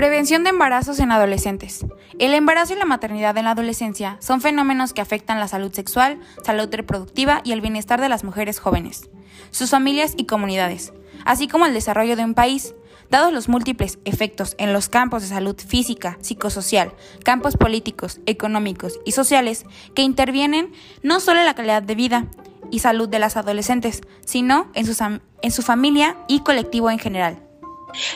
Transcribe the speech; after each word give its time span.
Prevención 0.00 0.44
de 0.44 0.48
embarazos 0.48 0.98
en 0.98 1.12
adolescentes. 1.12 1.84
El 2.18 2.32
embarazo 2.32 2.72
y 2.72 2.76
la 2.76 2.86
maternidad 2.86 3.36
en 3.36 3.44
la 3.44 3.50
adolescencia 3.50 4.16
son 4.20 4.40
fenómenos 4.40 4.94
que 4.94 5.02
afectan 5.02 5.38
la 5.38 5.46
salud 5.46 5.74
sexual, 5.74 6.18
salud 6.42 6.70
reproductiva 6.72 7.42
y 7.44 7.52
el 7.52 7.60
bienestar 7.60 8.00
de 8.00 8.08
las 8.08 8.24
mujeres 8.24 8.60
jóvenes, 8.60 9.10
sus 9.50 9.68
familias 9.68 10.14
y 10.16 10.24
comunidades, 10.24 10.94
así 11.26 11.48
como 11.48 11.66
el 11.66 11.74
desarrollo 11.74 12.16
de 12.16 12.24
un 12.24 12.32
país, 12.32 12.74
dados 13.10 13.30
los 13.30 13.50
múltiples 13.50 13.98
efectos 14.06 14.54
en 14.56 14.72
los 14.72 14.88
campos 14.88 15.20
de 15.20 15.28
salud 15.28 15.56
física, 15.58 16.16
psicosocial, 16.22 16.94
campos 17.22 17.58
políticos, 17.58 18.20
económicos 18.24 18.98
y 19.04 19.12
sociales 19.12 19.66
que 19.94 20.00
intervienen 20.00 20.72
no 21.02 21.20
solo 21.20 21.40
en 21.40 21.46
la 21.46 21.54
calidad 21.54 21.82
de 21.82 21.94
vida 21.94 22.26
y 22.70 22.78
salud 22.78 23.10
de 23.10 23.18
las 23.18 23.36
adolescentes, 23.36 24.00
sino 24.24 24.70
en, 24.72 24.86
en 25.42 25.50
su 25.50 25.60
familia 25.60 26.16
y 26.26 26.40
colectivo 26.40 26.90
en 26.90 26.98
general. 26.98 27.49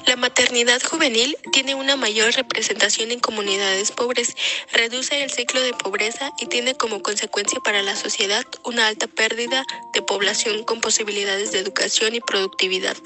La 0.07 0.17
maternidad 0.17 0.83
juvenil 0.83 1.37
tiene 1.53 1.75
una 1.75 1.97
mayor 1.97 2.33
representación 2.35 3.11
en 3.11 3.21
comunidades 3.21 3.91
pobres, 3.91 4.37
reduce 4.73 5.23
el 5.23 5.31
ciclo 5.31 5.61
de 5.61 5.73
pobreza 5.73 6.31
y 6.39 6.47
tiene 6.47 6.75
como 6.75 7.03
consecuencia 7.03 7.61
para 7.61 7.83
la 7.83 7.97
sociedad 7.97 8.45
una 8.65 8.87
alta 8.87 9.07
pérdida 9.07 9.65
de 9.93 10.03
población 10.03 10.65
con 10.65 10.81
posibilidades 10.81 11.53
de 11.53 11.61
educación 11.61 12.15
y 12.15 12.21
productividad, 12.21 12.97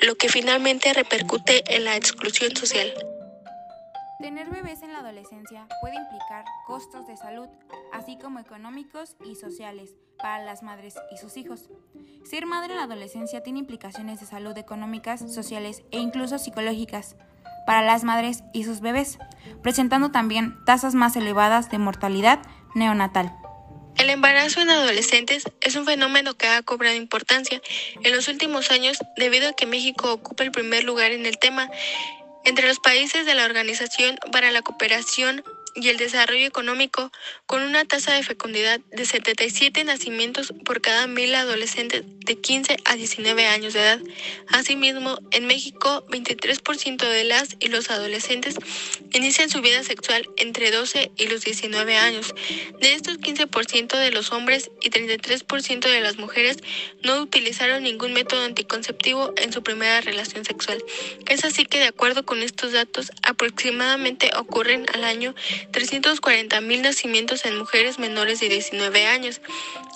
lo 0.00 0.14
que 0.16 0.28
finalmente 0.28 0.92
repercute 0.92 1.62
en 1.74 1.84
la 1.84 1.96
exclusión 1.96 2.54
social. 2.56 3.11
Tener 4.22 4.50
bebés 4.50 4.82
en 4.82 4.92
la 4.92 5.00
adolescencia 5.00 5.66
puede 5.80 5.96
implicar 5.96 6.44
costos 6.64 7.08
de 7.08 7.16
salud, 7.16 7.48
así 7.92 8.16
como 8.16 8.38
económicos 8.38 9.16
y 9.24 9.34
sociales, 9.34 9.96
para 10.16 10.44
las 10.44 10.62
madres 10.62 10.94
y 11.10 11.16
sus 11.16 11.36
hijos. 11.36 11.70
Ser 12.22 12.46
madre 12.46 12.74
en 12.74 12.76
la 12.76 12.84
adolescencia 12.84 13.42
tiene 13.42 13.58
implicaciones 13.58 14.20
de 14.20 14.26
salud 14.26 14.56
económicas, 14.56 15.34
sociales 15.34 15.82
e 15.90 15.98
incluso 15.98 16.38
psicológicas 16.38 17.16
para 17.66 17.82
las 17.82 18.04
madres 18.04 18.44
y 18.52 18.62
sus 18.62 18.80
bebés, 18.80 19.18
presentando 19.60 20.12
también 20.12 20.64
tasas 20.64 20.94
más 20.94 21.16
elevadas 21.16 21.68
de 21.72 21.78
mortalidad 21.78 22.42
neonatal. 22.76 23.34
El 23.96 24.08
embarazo 24.08 24.60
en 24.60 24.70
adolescentes 24.70 25.44
es 25.60 25.74
un 25.74 25.84
fenómeno 25.84 26.34
que 26.34 26.46
ha 26.46 26.62
cobrado 26.62 26.94
importancia 26.94 27.60
en 28.02 28.14
los 28.14 28.28
últimos 28.28 28.70
años 28.70 28.98
debido 29.16 29.48
a 29.48 29.52
que 29.52 29.66
México 29.66 30.12
ocupa 30.12 30.44
el 30.44 30.52
primer 30.52 30.84
lugar 30.84 31.10
en 31.10 31.26
el 31.26 31.38
tema 31.38 31.68
entre 32.44 32.68
los 32.68 32.80
países 32.80 33.26
de 33.26 33.34
la 33.34 33.44
Organización 33.44 34.18
para 34.32 34.50
la 34.50 34.62
Cooperación 34.62 35.44
y 35.74 35.88
el 35.88 35.96
Desarrollo 35.96 36.46
Económico, 36.46 37.10
con 37.46 37.62
una 37.62 37.84
tasa 37.84 38.12
de 38.12 38.22
fecundidad 38.22 38.80
de 38.90 39.04
77 39.04 39.84
nacimientos 39.84 40.52
por 40.64 40.80
cada 40.80 41.06
mil 41.06 41.34
adolescentes 41.34 42.04
de 42.04 42.36
15 42.36 42.76
a 42.84 42.96
19 42.96 43.46
años 43.46 43.72
de 43.72 43.80
edad. 43.80 44.00
Asimismo, 44.48 45.18
en 45.30 45.46
México, 45.46 46.04
23% 46.08 47.08
de 47.08 47.24
las 47.24 47.56
y 47.58 47.68
los 47.68 47.90
adolescentes 47.90 48.56
inician 49.12 49.50
su 49.50 49.60
vida 49.60 49.82
sexual 49.82 50.28
entre 50.36 50.70
12 50.70 51.10
y 51.16 51.26
los 51.28 51.42
19 51.42 51.96
años. 51.96 52.34
De 52.80 52.94
estos, 52.94 53.18
15% 53.18 53.98
de 53.98 54.10
los 54.10 54.32
hombres 54.32 54.70
y 54.80 54.90
33% 54.90 55.80
de 55.80 56.00
las 56.00 56.16
mujeres 56.16 56.58
no 57.02 57.20
utilizaron 57.20 57.82
ningún 57.82 58.12
método 58.12 58.44
anticonceptivo 58.44 59.32
en 59.36 59.52
su 59.52 59.62
primera 59.62 60.00
relación 60.00 60.44
sexual. 60.44 60.82
Es 61.28 61.44
así 61.44 61.64
que, 61.64 61.78
de 61.78 61.86
acuerdo 61.86 62.24
con 62.24 62.42
estos 62.42 62.72
datos, 62.72 63.10
aproximadamente 63.22 64.30
ocurren 64.36 64.86
al 64.92 65.04
año 65.04 65.34
340 65.70 66.60
mil 66.60 66.82
nacimientos 66.82 67.44
en 67.44 67.58
mujeres 67.58 67.98
menores 67.98 68.40
de 68.40 68.48
19 68.48 69.06
años. 69.06 69.40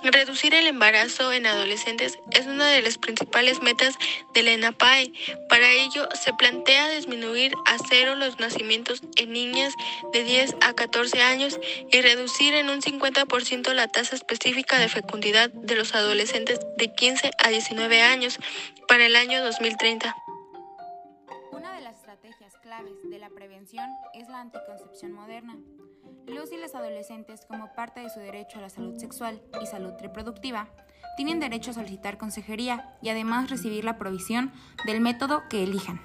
Reducir 0.03 0.55
el 0.55 0.67
embarazo 0.67 1.33
en 1.33 1.47
adolescentes 1.47 2.19
es 2.31 2.47
una 2.47 2.69
de 2.69 2.83
las 2.83 2.99
principales 2.99 3.61
metas 3.63 3.97
de 4.35 4.43
la 4.43 4.53
ENAPAE. 4.53 5.13
Para 5.49 5.71
ello, 5.73 6.09
se 6.15 6.33
plantea 6.35 6.89
disminuir 6.91 7.53
a 7.67 7.77
cero 7.89 8.15
los 8.15 8.39
nacimientos 8.39 9.03
en 9.17 9.33
niñas 9.33 9.75
de 10.13 10.25
10 10.25 10.57
a 10.61 10.75
14 10.75 11.23
años 11.23 11.59
y 11.91 12.01
reducir 12.01 12.55
en 12.55 12.71
un 12.71 12.81
50% 12.81 13.73
la 13.73 13.89
tasa 13.89 14.17
específica 14.17 14.79
de 14.79 14.89
fecundidad 14.89 15.51
de 15.51 15.77
los 15.77 15.95
adolescentes 15.95 16.61
de 16.77 16.93
15 16.93 17.31
a 17.39 17.49
19 17.49 18.03
años 18.03 18.39
para 18.87 19.07
el 19.07 19.17
año 19.17 19.43
2030 19.43 20.26
es 24.15 24.29
la 24.29 24.41
anticoncepción 24.41 25.11
moderna. 25.11 25.57
Los 26.29 26.53
y 26.53 26.57
las 26.57 26.77
adolescentes, 26.77 27.45
como 27.47 27.73
parte 27.75 27.99
de 27.99 28.11
su 28.11 28.21
derecho 28.21 28.59
a 28.59 28.63
la 28.63 28.71
salud 28.71 28.97
sexual 28.97 29.43
y 29.61 29.67
salud 29.67 29.93
reproductiva, 30.01 30.69
tienen 31.17 31.41
derecho 31.41 31.73
a 31.73 31.75
solicitar 31.75 32.17
consejería 32.17 32.97
y 33.03 33.09
además 33.09 33.51
recibir 33.51 33.85
la 33.85 33.99
provisión 33.99 34.53
del 34.85 35.01
método 35.01 35.43
que 35.51 35.65
elijan. 35.65 36.01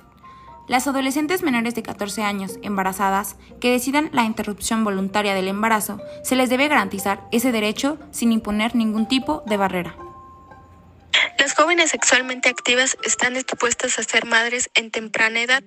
Las 0.67 0.87
adolescentes 0.87 1.43
menores 1.43 1.75
de 1.75 1.83
14 1.83 2.23
años 2.23 2.57
embarazadas 2.63 3.35
que 3.59 3.71
decidan 3.71 4.09
la 4.11 4.23
interrupción 4.23 4.83
voluntaria 4.83 5.35
del 5.35 5.47
embarazo, 5.47 5.99
se 6.23 6.35
les 6.35 6.49
debe 6.49 6.67
garantizar 6.67 7.27
ese 7.31 7.51
derecho 7.51 7.99
sin 8.09 8.31
imponer 8.31 8.75
ningún 8.75 9.07
tipo 9.07 9.43
de 9.45 9.57
barrera. 9.57 10.10
Las 11.41 11.55
jóvenes 11.55 11.89
sexualmente 11.89 12.49
activas 12.49 12.95
están 13.03 13.33
dispuestas 13.33 13.97
a 13.97 14.03
ser 14.03 14.27
madres 14.27 14.69
en 14.75 14.91
temprana 14.91 15.41
edad 15.41 15.63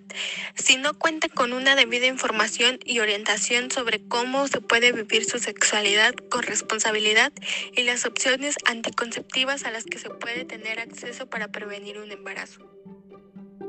si 0.55 0.77
no 0.77 0.97
cuentan 0.97 1.31
con 1.31 1.53
una 1.53 1.75
debida 1.75 2.07
información 2.07 2.79
y 2.85 3.01
orientación 3.01 3.73
sobre 3.73 4.07
cómo 4.07 4.47
se 4.47 4.61
puede 4.61 4.93
vivir 4.93 5.25
su 5.25 5.41
sexualidad 5.41 6.15
con 6.31 6.45
responsabilidad 6.45 7.33
y 7.77 7.83
las 7.83 8.07
opciones 8.07 8.55
anticonceptivas 8.67 9.65
a 9.65 9.73
las 9.73 9.83
que 9.83 9.99
se 9.99 10.11
puede 10.11 10.45
tener 10.45 10.79
acceso 10.79 11.27
para 11.29 11.49
prevenir 11.49 11.99
un 11.99 12.12
embarazo. 12.12 12.61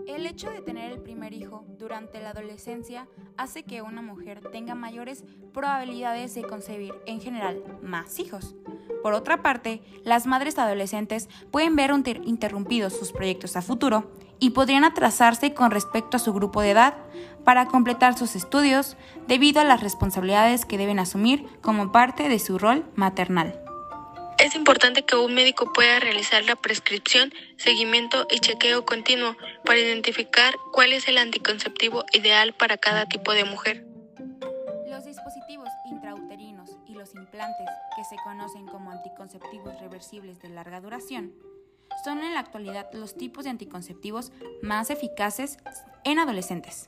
El 0.05 0.27
hecho 0.27 0.51
de 0.51 0.61
tener 0.61 0.91
el 0.91 1.01
primer 1.01 1.33
hijo 1.33 1.66
durante 1.79 2.22
la 2.22 2.29
adolescencia 2.29 3.07
hace 3.35 3.63
que 3.63 3.81
una 3.81 4.03
mujer 4.03 4.41
tenga 4.51 4.75
mayores 4.75 5.23
probabilidades 5.55 6.35
de 6.35 6.43
concebir 6.43 6.93
en 7.07 7.19
general 7.19 7.63
más 7.81 8.19
hijos. 8.19 8.53
Por 9.03 9.13
otra 9.13 9.41
parte, 9.41 9.81
las 10.03 10.25
madres 10.25 10.57
adolescentes 10.57 11.29
pueden 11.51 11.75
ver 11.75 11.91
interrumpidos 12.23 12.97
sus 12.97 13.12
proyectos 13.12 13.56
a 13.56 13.62
futuro 13.62 14.12
y 14.40 14.51
podrían 14.51 14.84
atrasarse 14.84 15.53
con 15.53 15.72
respecto 15.72 16.18
a 16.18 16.19
su 16.19 16.34
grupo 16.34 16.62
de 16.62 16.72
edad 16.72 16.96
para 17.44 17.68
completar 17.68 18.18
sus 18.18 18.35
estudios 18.35 18.97
debido 19.28 19.62
a 19.62 19.63
las 19.63 19.81
responsabilidades 19.81 20.66
que 20.66 20.78
deben 20.78 21.00
asumir 21.00 21.46
como 21.62 21.91
parte 21.91 22.28
de 22.28 22.40
su 22.40 22.57
rol 22.57 22.85
maternal. 22.96 23.59
Es 24.38 24.53
importante 24.56 25.06
que 25.06 25.16
un 25.16 25.34
médico 25.34 25.72
pueda 25.72 26.00
realizar 26.00 26.44
la 26.44 26.57
prescripción, 26.57 27.34
seguimiento 27.57 28.28
y 28.29 28.40
chequeo 28.40 28.85
continuo 28.85 29.38
para 29.63 29.79
identificar 29.79 30.53
cuál 30.73 30.91
es 30.91 31.07
el 31.07 31.17
anticonceptivo 31.17 32.03
ideal 32.12 32.53
para 32.53 32.78
cada 32.78 33.06
tipo 33.06 33.31
de 33.31 33.46
mujer. 33.46 33.94
Que 37.96 38.03
se 38.03 38.16
conocen 38.23 38.66
como 38.66 38.91
anticonceptivos 38.91 39.79
reversibles 39.79 40.40
de 40.41 40.50
larga 40.50 40.81
duración, 40.81 41.34
son 42.03 42.23
en 42.23 42.34
la 42.34 42.40
actualidad 42.41 42.90
los 42.94 43.16
tipos 43.16 43.44
de 43.44 43.50
anticonceptivos 43.50 44.31
más 44.62 44.90
eficaces 44.90 45.57
en 46.03 46.19
adolescentes. 46.19 46.88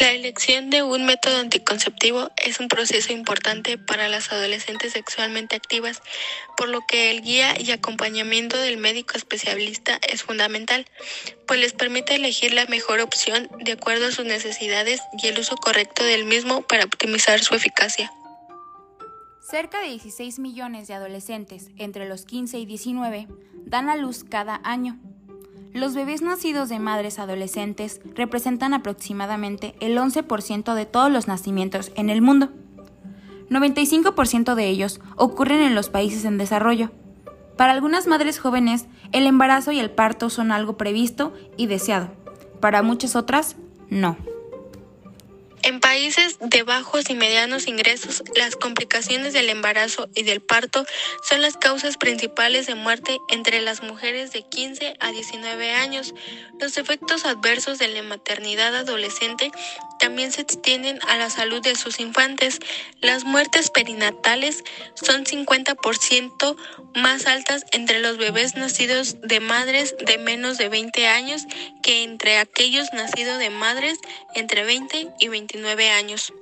La 0.00 0.12
elección 0.12 0.70
de 0.70 0.84
un 0.84 1.06
método 1.06 1.38
anticonceptivo 1.38 2.30
es 2.36 2.60
un 2.60 2.68
proceso 2.68 3.12
importante 3.12 3.78
para 3.78 4.08
las 4.08 4.30
adolescentes 4.30 4.92
sexualmente 4.92 5.56
activas, 5.56 6.02
por 6.56 6.68
lo 6.68 6.80
que 6.86 7.10
el 7.10 7.20
guía 7.20 7.60
y 7.60 7.72
acompañamiento 7.72 8.56
del 8.58 8.76
médico 8.76 9.16
especialista 9.16 9.98
es 10.06 10.22
fundamental, 10.22 10.86
pues 11.46 11.58
les 11.58 11.72
permite 11.72 12.14
elegir 12.14 12.52
la 12.52 12.66
mejor 12.66 13.00
opción 13.00 13.48
de 13.58 13.72
acuerdo 13.72 14.06
a 14.06 14.12
sus 14.12 14.24
necesidades 14.24 15.00
y 15.20 15.26
el 15.26 15.38
uso 15.40 15.56
correcto 15.56 16.04
del 16.04 16.26
mismo 16.26 16.62
para 16.62 16.84
optimizar 16.84 17.40
su 17.40 17.56
eficacia. 17.56 18.12
Cerca 19.50 19.80
de 19.80 19.88
16 19.88 20.38
millones 20.40 20.88
de 20.88 20.94
adolescentes 20.94 21.70
entre 21.76 22.08
los 22.08 22.24
15 22.24 22.58
y 22.58 22.66
19 22.66 23.28
dan 23.64 23.88
a 23.88 23.96
luz 23.96 24.24
cada 24.24 24.60
año 24.62 24.98
los 25.72 25.94
bebés 25.94 26.22
nacidos 26.22 26.68
de 26.68 26.78
madres 26.78 27.18
adolescentes 27.18 28.00
representan 28.14 28.74
aproximadamente 28.74 29.74
el 29.80 29.96
11% 29.96 30.74
de 30.74 30.86
todos 30.86 31.10
los 31.10 31.28
nacimientos 31.28 31.92
en 31.94 32.10
el 32.10 32.22
mundo. 32.22 32.50
95% 33.50 34.54
de 34.54 34.68
ellos 34.68 35.00
ocurren 35.16 35.60
en 35.60 35.74
los 35.74 35.88
países 35.88 36.24
en 36.24 36.38
desarrollo. 36.38 36.90
Para 37.56 37.72
algunas 37.72 38.06
madres 38.06 38.38
jóvenes, 38.38 38.86
el 39.12 39.26
embarazo 39.26 39.72
y 39.72 39.78
el 39.78 39.90
parto 39.90 40.30
son 40.30 40.52
algo 40.52 40.76
previsto 40.76 41.32
y 41.56 41.66
deseado. 41.66 42.10
Para 42.60 42.82
muchas 42.82 43.14
otras, 43.16 43.56
no. 43.88 44.16
En 45.68 45.80
países 45.80 46.38
de 46.40 46.62
bajos 46.62 47.10
y 47.10 47.14
medianos 47.14 47.66
ingresos, 47.66 48.22
las 48.34 48.56
complicaciones 48.56 49.34
del 49.34 49.50
embarazo 49.50 50.08
y 50.14 50.22
del 50.22 50.40
parto 50.40 50.86
son 51.22 51.42
las 51.42 51.58
causas 51.58 51.98
principales 51.98 52.66
de 52.66 52.74
muerte 52.74 53.18
entre 53.28 53.60
las 53.60 53.82
mujeres 53.82 54.32
de 54.32 54.40
15 54.44 54.96
a 54.98 55.10
19 55.10 55.74
años. 55.74 56.14
Los 56.58 56.78
efectos 56.78 57.26
adversos 57.26 57.78
de 57.78 57.88
la 57.88 58.02
maternidad 58.02 58.74
adolescente 58.74 59.52
también 59.98 60.32
se 60.32 60.42
extienden 60.42 60.98
a 61.08 61.16
la 61.16 61.30
salud 61.30 61.62
de 61.62 61.76
sus 61.76 62.00
infantes. 62.00 62.58
Las 63.00 63.24
muertes 63.24 63.70
perinatales 63.70 64.64
son 64.94 65.24
50% 65.24 66.56
más 66.94 67.26
altas 67.26 67.64
entre 67.72 68.00
los 68.00 68.16
bebés 68.16 68.56
nacidos 68.56 69.20
de 69.20 69.40
madres 69.40 69.94
de 70.04 70.18
menos 70.18 70.58
de 70.58 70.68
20 70.68 71.06
años 71.06 71.46
que 71.82 72.02
entre 72.02 72.38
aquellos 72.38 72.92
nacidos 72.92 73.38
de 73.38 73.50
madres 73.50 73.98
entre 74.34 74.64
20 74.64 75.14
y 75.18 75.28
29 75.28 75.90
años. 75.90 76.32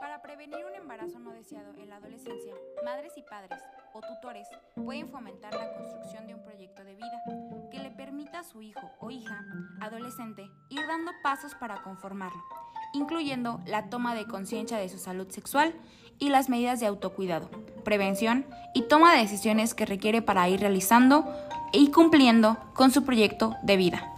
Para 0.00 0.22
prevenir 0.22 0.64
un 0.64 0.74
embarazo 0.74 1.18
no 1.18 1.32
deseado 1.32 1.74
en 1.78 1.88
la 1.88 1.96
adolescencia, 1.96 2.54
madres 2.82 3.12
y 3.16 3.22
padres 3.22 3.58
tutores 4.00 4.48
pueden 4.74 5.08
fomentar 5.08 5.54
la 5.54 5.72
construcción 5.74 6.26
de 6.26 6.34
un 6.34 6.42
proyecto 6.42 6.84
de 6.84 6.94
vida 6.94 7.22
que 7.70 7.78
le 7.78 7.90
permita 7.90 8.40
a 8.40 8.44
su 8.44 8.62
hijo 8.62 8.90
o 9.00 9.10
hija 9.10 9.44
adolescente 9.80 10.50
ir 10.70 10.86
dando 10.86 11.12
pasos 11.22 11.54
para 11.54 11.82
conformarlo, 11.82 12.42
incluyendo 12.92 13.60
la 13.66 13.88
toma 13.88 14.14
de 14.14 14.26
conciencia 14.26 14.78
de 14.78 14.88
su 14.88 14.98
salud 14.98 15.28
sexual 15.30 15.74
y 16.18 16.30
las 16.30 16.48
medidas 16.48 16.80
de 16.80 16.86
autocuidado, 16.86 17.50
prevención 17.84 18.46
y 18.74 18.82
toma 18.82 19.12
de 19.12 19.20
decisiones 19.20 19.74
que 19.74 19.86
requiere 19.86 20.22
para 20.22 20.48
ir 20.48 20.60
realizando 20.60 21.24
y 21.72 21.90
cumpliendo 21.90 22.58
con 22.74 22.90
su 22.90 23.04
proyecto 23.04 23.56
de 23.62 23.76
vida. 23.76 24.15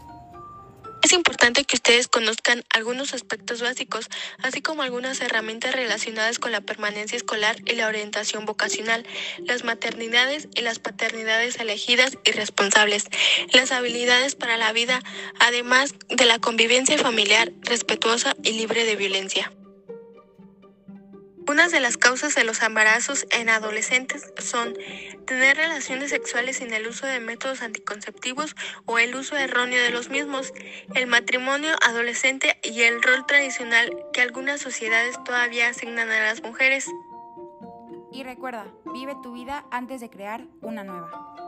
Es 1.09 1.15
importante 1.15 1.65
que 1.65 1.77
ustedes 1.77 2.07
conozcan 2.07 2.65
algunos 2.69 3.15
aspectos 3.15 3.63
básicos, 3.63 4.11
así 4.43 4.61
como 4.61 4.83
algunas 4.83 5.23
herramientas 5.23 5.75
relacionadas 5.75 6.39
con 6.39 6.53
la 6.53 6.61
permanencia 6.61 7.17
escolar 7.17 7.57
y 7.65 7.77
la 7.77 7.87
orientación 7.87 8.45
vocacional, 8.45 9.07
las 9.47 9.65
maternidades 9.65 10.49
y 10.55 10.61
las 10.61 10.81
paternidades 10.81 11.59
elegidas 11.61 12.19
y 12.27 12.33
responsables, 12.33 13.07
las 13.55 13.73
habilidades 13.73 14.35
para 14.35 14.59
la 14.59 14.71
vida, 14.75 15.01
además 15.41 15.95
de 16.11 16.27
la 16.27 16.41
convivencia 16.41 16.99
familiar 16.99 17.55
respetuosa 17.63 18.37
y 18.43 18.53
libre 18.53 18.85
de 18.85 18.97
violencia. 18.97 19.51
Unas 21.49 21.73
de 21.73 21.81
las 21.81 21.97
causas 21.97 22.35
de 22.35 22.45
los 22.45 22.63
embarazos 22.63 23.27
en 23.31 23.49
adolescentes 23.49 24.31
son 24.37 24.75
tener 25.27 25.57
relaciones 25.57 26.11
sexuales 26.11 26.59
sin 26.59 26.75
el 26.75 26.87
uso 26.87 27.07
de 27.07 27.21
métodos 27.21 27.63
anticonceptivos 27.63 28.55
o 28.85 28.99
el 28.99 29.15
uso 29.15 29.35
erróneo 29.35 29.83
de 29.83 29.89
los 29.89 30.11
mismos, 30.11 30.53
el 30.95 31.07
matrimonio 31.07 31.75
adolescente 31.81 32.59
y 32.63 32.83
el 32.83 33.03
rol 33.03 33.25
tradicional 33.27 33.91
que 34.13 34.21
algunas 34.21 34.61
sociedades 34.61 35.17
todavía 35.25 35.69
asignan 35.69 36.11
a 36.11 36.21
las 36.21 36.43
mujeres. 36.43 36.85
Y 38.13 38.25
recuerda, 38.25 38.67
vive 38.93 39.15
tu 39.23 39.33
vida 39.33 39.65
antes 39.71 40.03
de 40.03 40.11
crear 40.11 40.45
una 40.61 40.85
nueva. 40.85 41.48